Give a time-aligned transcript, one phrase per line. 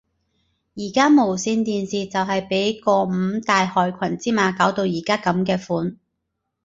[0.73, 5.99] 而家無線電視就係被嗰五大害群之馬搞到而家噉嘅款